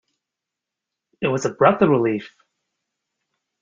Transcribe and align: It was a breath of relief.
It 1.21 1.27
was 1.27 1.45
a 1.45 1.51
breath 1.53 1.83
of 1.83 1.89
relief. 1.89 2.33